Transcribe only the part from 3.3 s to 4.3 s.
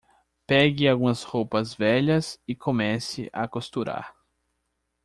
a costurar